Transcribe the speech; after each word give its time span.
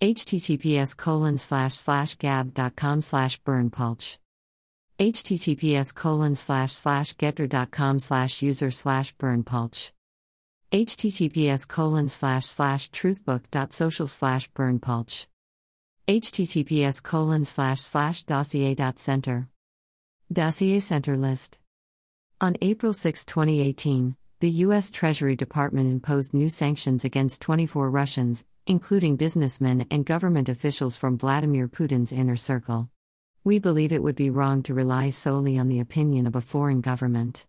https 0.00 0.96
colon 0.96 1.38
slash 1.38 1.74
slash 1.74 2.16
gab.com 2.16 3.00
slash 3.00 3.40
berndpulch 3.42 4.18
https 4.98 5.94
colon 5.94 6.34
slash 6.34 6.72
slash 6.72 7.12
getter.com 7.14 7.98
slash 7.98 8.42
user 8.42 8.70
slash 8.70 9.16
berndpulch 9.16 9.92
https 10.72 11.66
colon 11.66 12.08
slash 12.08 12.46
slash 12.46 12.90
truthbook.social 12.90 14.08
slash 14.08 14.50
berndpulch 14.52 15.26
https 16.06 17.02
colon 17.02 17.44
slash 17.44 17.80
slash 17.80 18.24
dossier.center 18.24 19.48
dossier 20.32 20.80
center 20.80 21.16
list. 21.16 21.58
On 22.40 22.56
april 22.60 22.92
6 22.92 23.24
2018 23.24 24.16
the 24.40 24.50
U.S. 24.50 24.90
Treasury 24.90 25.36
Department 25.36 25.90
imposed 25.90 26.34
new 26.34 26.50
sanctions 26.50 27.02
against 27.02 27.40
24 27.40 27.88
Russians, 27.88 28.44
including 28.66 29.16
businessmen 29.16 29.86
and 29.90 30.06
government 30.06 30.48
officials 30.48 30.96
from 30.96 31.18
Vladimir 31.18 31.68
Putin's 31.68 32.12
inner 32.12 32.36
circle. 32.36 32.88
We 33.44 33.58
believe 33.58 33.92
it 33.92 34.02
would 34.02 34.16
be 34.16 34.30
wrong 34.30 34.62
to 34.62 34.72
rely 34.72 35.10
solely 35.10 35.58
on 35.58 35.68
the 35.68 35.80
opinion 35.80 36.26
of 36.26 36.34
a 36.34 36.40
foreign 36.40 36.80
government. 36.80 37.44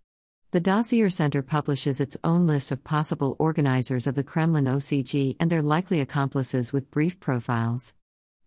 The 0.52 0.59
Dossier 0.59 1.09
Center 1.09 1.42
publishes 1.42 2.00
its 2.00 2.17
own 2.23 2.48
list 2.48 2.72
of 2.72 2.84
possible 2.84 3.36
organizers 3.39 4.08
of 4.08 4.16
the 4.16 4.23
Kremlin 4.23 4.66
OCG 4.66 5.38
and 5.39 5.50
their 5.50 5.62
likely 5.62 6.02
accomplices 6.02 6.73
with 6.73 6.92
brief 6.92 7.20
profiles. 7.20 7.94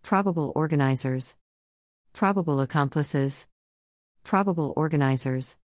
Probable 0.03 0.51
organizers, 0.55 1.37
Probable 2.13 2.61
accomplices, 2.61 3.47
Probable 4.23 4.73
organizers, 4.75 5.57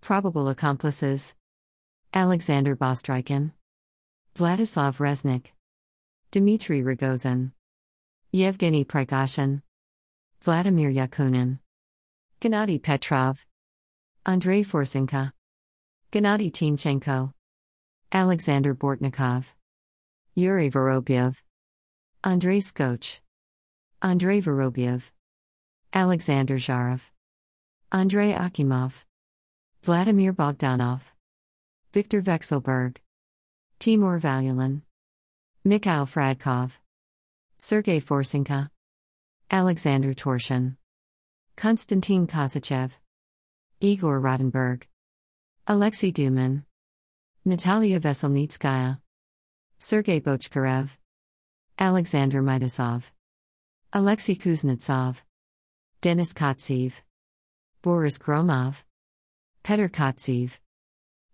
Probable 0.00 0.48
accomplices. 0.48 1.34
Alexander 2.14 2.74
Bastrykin, 2.74 3.52
Vladislav 4.34 4.98
Reznik, 4.98 5.52
Dmitry 6.32 6.82
Rogozin, 6.82 7.52
Yevgeny 8.32 8.84
Prigozhin, 8.84 9.62
Vladimir 10.42 10.92
Yakunin, 10.92 11.60
Gennady 12.40 12.82
Petrov, 12.82 13.46
Andrei 14.26 14.62
Fursenko, 14.62 15.30
Gennady 16.12 16.50
Timchenko, 16.50 17.32
Alexander 18.12 18.74
Bortnikov, 18.74 19.54
Yuri 20.34 20.68
Vorobyev, 20.68 21.42
Andrei 22.24 22.58
Skoch, 22.58 23.20
Andrei 24.02 24.40
Vorobyev, 24.40 25.12
Alexander 25.92 26.56
Zharov, 26.56 27.10
Andrei 27.92 28.32
Akimov, 28.32 29.04
Vladimir 29.82 30.32
Bogdanov, 30.32 31.12
Viktor 31.92 32.20
Vekselberg, 32.20 32.96
Timur 33.78 34.18
Valyulin, 34.18 34.82
Mikhail 35.66 36.06
Fradkov, 36.06 36.78
Sergei 37.58 38.00
Fursenko, 38.00 38.70
Alexander 39.50 40.14
Torshin, 40.14 40.76
Konstantin 41.56 42.28
Kosachev, 42.28 43.00
Igor 43.80 44.20
Rotenberg, 44.20 44.84
Alexei 45.66 46.12
Duman, 46.12 46.62
Natalia 47.44 47.98
Veselnitskaya, 47.98 49.00
Sergei 49.80 50.20
Bochkarev, 50.20 50.98
Alexander 51.80 52.40
Midasov, 52.40 53.10
Alexei 53.92 54.36
Kuznetsov, 54.36 55.22
Denis 56.00 56.32
Kotsev, 56.32 57.02
Boris 57.82 58.20
Gromov, 58.20 58.84
Petr 59.64 59.90
Kotsev, 59.90 60.60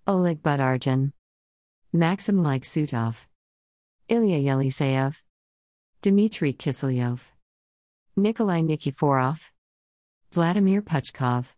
Oleg 0.06 0.40
Budargin, 0.40 1.12
Maxim 1.92 2.38
Liksutov, 2.38 3.26
Ilya 4.08 4.38
Yeliseyev, 4.38 5.22
Dmitry 6.02 6.52
Kiselyov, 6.52 7.30
Nikolai 8.16 8.60
Nikiforov, 8.60 9.50
Vladimir 10.32 10.82
Puchkov, 10.82 11.54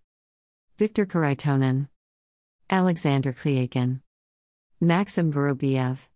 Viktor 0.76 1.06
Karaitonin, 1.06 1.88
Alexander 2.70 3.32
Klyakin, 3.32 4.00
Maxim 4.80 5.32
Vorobiev, 5.32 6.08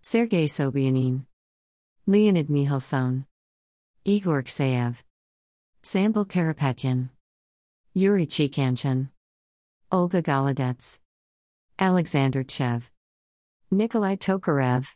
Sergei 0.00 0.44
Sobyanin, 0.44 1.24
Leonid 2.06 2.48
Mikhelson, 2.48 3.24
Igor 4.04 4.42
Ksayev, 4.42 5.02
Samvel 5.82 6.26
Karapetyan, 6.26 7.10
Yuri 7.94 8.26
Chikhanchin, 8.26 9.08
Olga 9.90 10.22
Golodets, 10.22 11.00
Alexander 11.78 12.44
Chev, 12.44 12.90
Nikolai 13.70 14.16
Tokarev, 14.16 14.94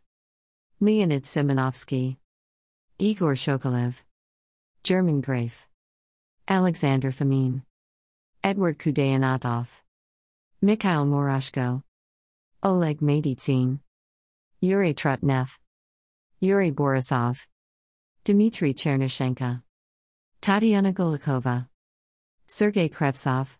Leonid 0.82 1.22
Simonovsky, 1.22 2.16
Igor 2.98 3.34
Shokolev, 3.34 4.02
German 4.82 5.20
Graf, 5.20 5.68
Alexander 6.48 7.12
Fomin, 7.12 7.62
Edward 8.42 8.80
Khudainatov, 8.80 9.82
Mikhail 10.60 11.06
Murashko, 11.06 11.84
Oleg 12.64 12.98
Madytsin, 12.98 13.78
Yuri 14.60 14.92
Trutnev, 14.92 15.56
Yuri 16.40 16.72
Borisov, 16.72 17.46
Dmitry 18.24 18.74
Chernyshenko, 18.74 19.62
Tatiana 20.40 20.92
Golikova, 20.92 21.68
Sergei 22.48 22.88
Kravtsov, 22.88 23.56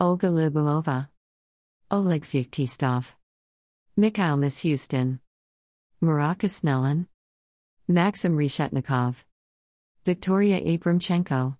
Olga 0.00 0.28
Lyubimova, 0.28 1.08
Oleg 1.90 2.24
Feoktistov, 2.24 3.14
Mikhail 3.98 4.38
Mishustin, 4.38 5.18
Maraka 6.02 6.46
Snellen, 6.46 7.06
Maxim 7.86 8.34
Reshetnikov, 8.34 9.24
Victoria 10.06 10.58
Abramchenko, 10.62 11.58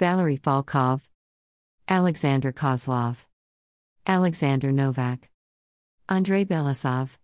Valery 0.00 0.36
Falkov, 0.36 1.08
Alexander 1.86 2.52
Kozlov, 2.52 3.24
Alexander 4.04 4.72
Novak, 4.72 5.30
Andrei 6.08 6.44
Belousov, 6.44 7.18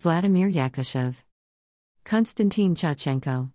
Vladimir 0.00 0.50
Yakushev, 0.50 1.22
Konstantin 2.02 2.74
Chuychenko, 2.74 3.52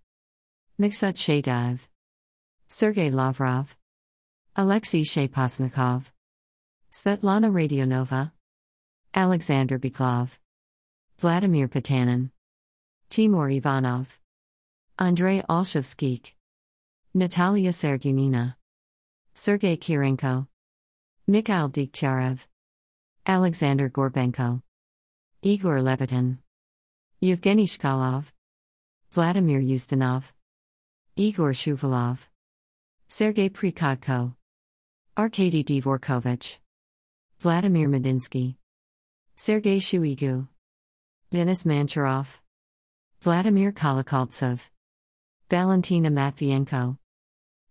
Maksut 0.79 1.17
Shadaev, 1.17 1.87
Sergei 2.69 3.11
Lavrov, 3.11 3.75
Alexei 4.55 5.01
Shepasnikov, 5.01 6.11
Svetlana 6.89 7.51
Radionova, 7.51 8.31
Alexander 9.13 9.77
Biklov, 9.77 10.39
Vladimir 11.19 11.67
Potanin, 11.67 12.29
Timur 13.09 13.49
Ivanov, 13.49 14.19
Andrei 14.99 15.41
Olshavskik, 15.49 16.33
Natalia 17.15 17.71
Sergunina, 17.71 18.53
Sergei 19.33 19.75
Kiriyenko, 19.77 20.45
Mikhail 21.25 21.69
Dikcharev, 21.69 22.45
Alexander 23.25 23.89
Gorbenko, 23.89 24.61
Igor 25.41 25.79
Levitin, 25.79 26.37
Yevgeny 27.19 27.65
Shkolov, 27.65 28.31
Vladimir 29.09 29.59
Ustinov, 29.59 30.33
Igor 31.15 31.51
Shuvalov, 31.51 32.27
Sergei 33.07 33.49
Prikhodko, 33.49 34.35
Arkady 35.17 35.63
Dvorkovich, 35.65 36.59
Vladimir 37.39 37.87
Medinsky, 37.87 38.57
Sergei 39.35 39.79
Shoigu, 39.79 40.47
Denis 41.29 41.65
Manturov, 41.65 42.39
Vladimir 43.19 43.73
Kolokoltsov, 43.73 44.69
Valentina 45.49 46.09
Matvienko, 46.09 46.97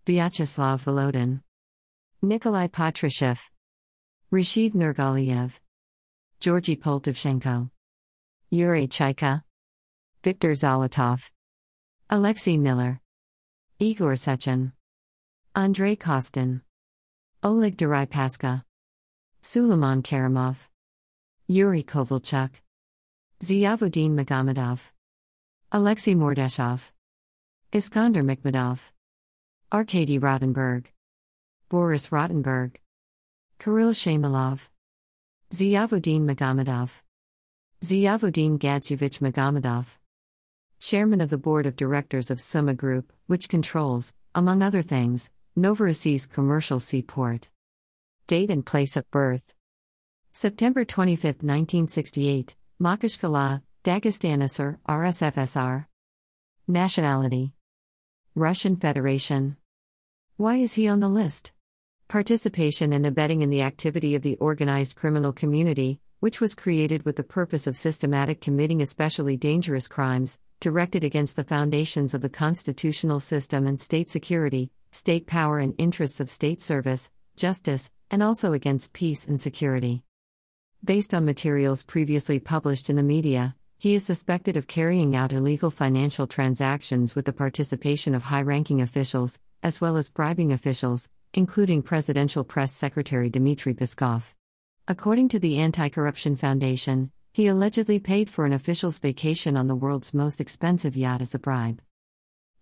Vyacheslav 0.04 0.84
Volodin, 0.84 1.40
Nikolai 2.20 2.68
Patrushev, 2.68 3.40
Rashid 4.30 4.74
Nurgaliev, 4.74 5.58
Georgy 6.38 6.76
Poltavchenko, 6.76 7.70
Yuri 8.50 8.86
Chaika, 8.86 9.42
Viktor 10.22 10.52
Zolotov, 10.52 11.30
Alexei 12.10 12.58
Miller, 12.58 13.00
Igor 13.78 14.16
Sechin, 14.16 14.72
Andrei 15.54 15.96
Kostin, 15.96 16.60
Oleg 17.42 17.78
Deripaska, 17.78 18.64
Suleiman 19.40 20.02
Kerimov, 20.02 20.68
Yuri 21.46 21.82
Kovalchuk, 21.82 22.50
Ziyavudin 23.42 24.12
Magomedov, 24.12 24.92
Alexei 25.70 26.14
Mordashov, 26.14 26.92
Iskander 27.70 28.22
Makhmadov, 28.22 28.92
Arkady 29.70 30.18
Rotenberg, 30.18 30.86
Boris 31.68 32.08
Rotenberg, 32.08 32.76
Kirill 33.58 33.90
Shamalov, 33.90 34.70
Ziyavudin 35.52 36.22
Magomedov, 36.22 37.02
Ziyavudin 37.84 38.58
Gadzhievich 38.58 39.20
Magomedov, 39.20 39.98
Chairman 40.80 41.20
of 41.20 41.28
the 41.28 41.36
Board 41.36 41.66
of 41.66 41.76
Directors 41.76 42.30
of 42.30 42.40
Summa 42.40 42.72
Group, 42.72 43.12
which 43.26 43.50
controls, 43.50 44.14
among 44.34 44.62
other 44.62 44.80
things, 44.80 45.28
Novorossiysk 45.58 46.32
Commercial 46.32 46.80
Seaport. 46.80 47.50
Date 48.28 48.50
and 48.50 48.64
place 48.64 48.96
of 48.96 49.10
birth. 49.10 49.52
September 50.32 50.86
25, 50.86 51.42
1968, 51.42 52.56
Makhachkala, 52.78 53.62
Dagestan 53.84 54.42
SR, 54.42 54.78
RSFSR. 54.86 55.86
Nationality 56.68 57.54
Russian 58.34 58.76
Federation. 58.76 59.56
Why 60.36 60.56
is 60.56 60.74
he 60.74 60.86
on 60.86 61.00
the 61.00 61.08
list? 61.08 61.54
Participation 62.08 62.92
and 62.92 63.06
abetting 63.06 63.40
in 63.40 63.48
the 63.48 63.62
activity 63.62 64.14
of 64.14 64.20
the 64.20 64.36
organized 64.36 64.94
criminal 64.94 65.32
community, 65.32 66.00
which 66.20 66.38
was 66.38 66.54
created 66.54 67.06
with 67.06 67.16
the 67.16 67.24
purpose 67.24 67.66
of 67.66 67.78
systematic 67.78 68.42
committing 68.42 68.82
especially 68.82 69.38
dangerous 69.38 69.88
crimes, 69.88 70.38
directed 70.60 71.02
against 71.02 71.36
the 71.36 71.44
foundations 71.44 72.12
of 72.12 72.20
the 72.20 72.28
constitutional 72.28 73.20
system 73.20 73.66
and 73.66 73.80
state 73.80 74.10
security, 74.10 74.70
state 74.92 75.26
power 75.26 75.60
and 75.60 75.74
interests 75.78 76.20
of 76.20 76.28
state 76.28 76.60
service, 76.60 77.10
justice, 77.36 77.90
and 78.10 78.22
also 78.22 78.52
against 78.52 78.92
peace 78.92 79.26
and 79.26 79.40
security. 79.40 80.02
Based 80.86 81.12
on 81.14 81.24
materials 81.24 81.82
previously 81.82 82.38
published 82.38 82.88
in 82.88 82.94
the 82.94 83.02
media, 83.02 83.56
he 83.76 83.96
is 83.96 84.06
suspected 84.06 84.56
of 84.56 84.68
carrying 84.68 85.16
out 85.16 85.32
illegal 85.32 85.68
financial 85.68 86.28
transactions 86.28 87.16
with 87.16 87.24
the 87.24 87.32
participation 87.32 88.14
of 88.14 88.22
high 88.22 88.42
ranking 88.42 88.80
officials, 88.80 89.36
as 89.64 89.80
well 89.80 89.96
as 89.96 90.10
bribing 90.10 90.52
officials, 90.52 91.10
including 91.34 91.82
Presidential 91.82 92.44
Press 92.44 92.70
Secretary 92.72 93.28
Dmitry 93.28 93.74
Peskov. 93.74 94.34
According 94.86 95.28
to 95.30 95.40
the 95.40 95.58
Anti 95.58 95.88
Corruption 95.88 96.36
Foundation, 96.36 97.10
he 97.32 97.48
allegedly 97.48 97.98
paid 97.98 98.30
for 98.30 98.46
an 98.46 98.52
official's 98.52 99.00
vacation 99.00 99.56
on 99.56 99.66
the 99.66 99.74
world's 99.74 100.14
most 100.14 100.40
expensive 100.40 100.96
yacht 100.96 101.20
as 101.20 101.34
a 101.34 101.40
bribe. 101.40 101.82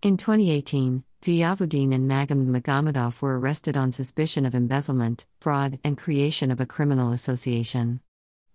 In 0.00 0.16
2018, 0.16 1.04
Ziyavudin 1.20 1.92
and 1.92 2.10
Magomed 2.10 2.48
Magomedov 2.48 3.20
were 3.20 3.38
arrested 3.38 3.76
on 3.76 3.92
suspicion 3.92 4.46
of 4.46 4.54
embezzlement, 4.54 5.26
fraud, 5.42 5.78
and 5.84 5.98
creation 5.98 6.50
of 6.50 6.58
a 6.58 6.64
criminal 6.64 7.12
association. 7.12 8.00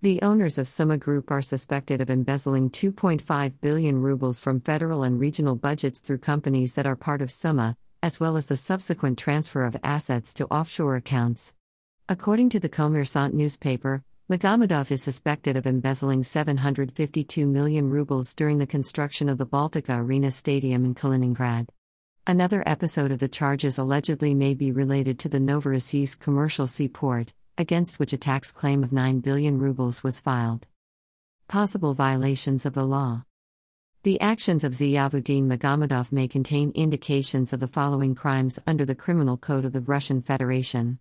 The 0.02 0.22
owners 0.22 0.58
of 0.58 0.70
Summa 0.70 0.98
Group 0.98 1.30
are 1.30 1.42
suspected 1.42 2.00
of 2.00 2.10
embezzling 2.10 2.70
2.5 2.70 3.54
billion 3.60 4.02
rubles 4.02 4.40
from 4.40 4.62
federal 4.62 5.04
and 5.04 5.20
regional 5.20 5.58
budgets 5.58 6.00
through 6.00 6.20
companies 6.20 6.76
that 6.76 6.88
are 6.88 6.96
part 6.96 7.22
of 7.22 7.30
Summa, 7.30 7.76
as 8.02 8.18
well 8.18 8.38
as 8.38 8.46
the 8.46 8.56
subsequent 8.56 9.20
transfer 9.20 9.66
of 9.66 9.76
assets 9.84 10.34
to 10.36 10.46
offshore 10.46 10.96
accounts. 10.96 11.54
According 12.08 12.48
to 12.52 12.62
the 12.62 12.70
Kommersant 12.70 13.34
newspaper, 13.34 14.02
Magomedov 14.32 14.90
is 14.90 15.04
suspected 15.04 15.58
of 15.58 15.68
embezzling 15.68 16.24
752 16.24 17.46
million 17.46 17.90
rubles 17.90 18.34
during 18.34 18.58
the 18.58 18.66
construction 18.66 19.28
of 19.28 19.38
the 19.38 19.46
Baltika 19.46 20.00
Arena 20.00 20.32
Stadium 20.32 20.86
in 20.86 20.96
Kaliningrad. 20.96 21.68
Another 22.26 22.64
episode 22.66 23.12
of 23.12 23.20
the 23.20 23.28
charges 23.28 23.78
allegedly 23.78 24.34
may 24.34 24.54
be 24.54 24.72
related 24.72 25.20
to 25.20 25.28
the 25.28 25.40
Novorossiysk 25.40 26.20
commercial 26.20 26.68
seaport, 26.68 27.34
against 27.60 28.00
which 28.00 28.14
a 28.14 28.18
tax 28.18 28.52
claim 28.52 28.84
of 28.84 28.94
9 28.94 29.20
billion 29.20 29.60
rubles 29.60 30.02
was 30.02 30.22
filed. 30.22 30.66
Possible 31.50 31.94
violations 31.94 32.66
of 32.66 32.74
the 32.74 32.86
law. 32.86 33.26
The 34.04 34.22
actions 34.22 34.64
of 34.64 34.72
Ziyavudin 34.72 35.44
Magomedov 35.44 36.14
may 36.14 36.30
contain 36.30 36.72
indications 36.74 37.52
of 37.52 37.60
the 37.60 37.68
following 37.68 38.16
crimes 38.16 38.58
under 38.66 38.86
the 38.86 38.96
Criminal 38.96 39.36
Code 39.36 39.66
of 39.66 39.74
the 39.74 39.82
Russian 39.82 40.22
Federation. 40.22 41.00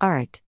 Art. 0.00 0.40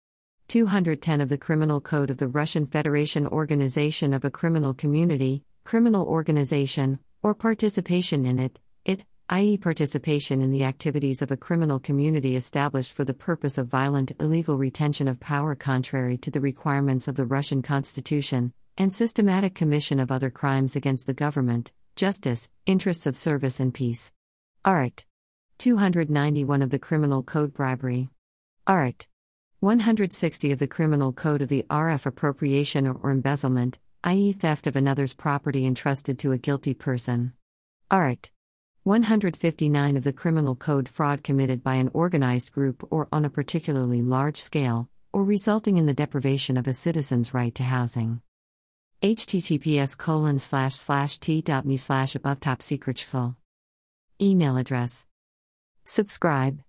210 0.47 1.19
of 1.19 1.27
the 1.27 1.37
Criminal 1.37 1.81
Code 1.81 2.09
of 2.09 2.17
the 2.17 2.29
Russian 2.29 2.65
Federation 2.65 3.27
Organization 3.27 4.13
of 4.13 4.23
a 4.23 4.31
criminal 4.31 4.73
community, 4.73 5.43
criminal 5.65 6.05
organization, 6.07 6.99
or 7.21 7.35
participation 7.35 8.25
in 8.25 8.39
it, 8.39 8.59
it, 8.85 9.03
i.e., 9.29 9.57
participation 9.57 10.39
in 10.39 10.51
the 10.51 10.63
activities 10.63 11.23
of 11.23 11.31
a 11.31 11.37
criminal 11.37 11.79
community 11.79 12.35
established 12.35 12.93
for 12.93 13.03
the 13.03 13.13
purpose 13.13 13.57
of 13.57 13.65
violent, 13.65 14.11
illegal 14.19 14.55
retention 14.55 15.07
of 15.07 15.19
power 15.19 15.55
contrary 15.55 16.15
to 16.15 16.29
the 16.29 16.39
requirements 16.39 17.07
of 17.07 17.15
the 17.15 17.25
Russian 17.25 17.63
Constitution, 17.63 18.53
and 18.77 18.93
systematic 18.93 19.55
commission 19.55 19.99
of 19.99 20.11
other 20.11 20.29
crimes 20.29 20.75
against 20.75 21.07
the 21.07 21.13
government, 21.13 21.71
justice, 21.95 22.51
interests 22.67 23.07
of 23.07 23.17
service, 23.17 23.59
and 23.59 23.73
peace. 23.73 24.11
Art. 24.63 25.05
291 25.57 26.61
of 26.61 26.69
the 26.69 26.77
Criminal 26.77 27.23
Code 27.23 27.51
Bribery. 27.51 28.09
Art. 28.67 29.07
160 29.61 30.51
of 30.51 30.59
the 30.59 30.67
Criminal 30.67 31.11
Code 31.11 31.41
of 31.41 31.49
the 31.49 31.65
RF 31.71 32.05
Appropriation 32.05 32.85
or 32.85 33.09
embezzlement, 33.09 33.79
i.e., 34.03 34.33
theft 34.33 34.67
of 34.67 34.75
another's 34.75 35.15
property 35.15 35.65
entrusted 35.65 36.19
to 36.19 36.31
a 36.31 36.37
guilty 36.37 36.75
person. 36.75 37.33
Art. 37.89 38.29
159 38.85 39.97
of 39.97 40.03
the 40.03 40.13
Criminal 40.13 40.55
Code 40.55 40.87
fraud 40.87 41.23
committed 41.23 41.63
by 41.63 41.73
an 41.73 41.89
organized 41.91 42.51
group 42.51 42.87
or 42.91 43.07
on 43.11 43.25
a 43.25 43.31
particularly 43.31 44.03
large 44.03 44.39
scale, 44.39 44.87
or 45.11 45.23
resulting 45.23 45.77
in 45.77 45.87
the 45.87 45.93
deprivation 45.95 46.55
of 46.55 46.67
a 46.67 46.73
citizen's 46.73 47.33
right 47.33 47.55
to 47.55 47.63
housing. 47.63 48.21
https 49.01 49.97
colon 49.97 50.37
slash 50.37 50.75
slash 50.75 51.17
t.me 51.17 51.77
slash 51.77 52.13
above 52.13 52.39
top 52.39 52.61
secret 52.61 53.03
Email 54.21 54.55
address. 54.55 55.07
Subscribe. 55.83 56.61